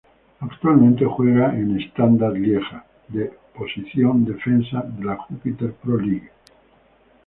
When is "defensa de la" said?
4.25-5.15